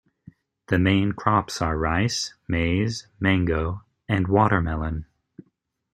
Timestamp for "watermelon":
4.27-5.05